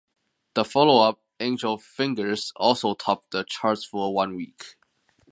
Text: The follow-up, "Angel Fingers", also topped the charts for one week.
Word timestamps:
The 0.55 0.65
follow-up, 0.65 1.21
"Angel 1.39 1.77
Fingers", 1.77 2.51
also 2.55 2.95
topped 2.95 3.29
the 3.29 3.43
charts 3.43 3.85
for 3.85 4.11
one 4.15 4.35
week. 4.35 4.77